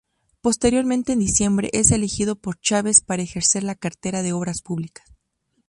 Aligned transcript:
Posteriormente 0.41 1.13
en 1.13 1.19
diciembre, 1.19 1.69
es 1.73 1.91
elegido 1.91 2.35
por 2.35 2.59
Chávez 2.59 3.01
para 3.01 3.21
ejercer 3.21 3.61
la 3.61 3.75
cartera 3.75 4.23
de 4.23 4.33
Obras 4.33 4.63
Públicas. 4.63 5.05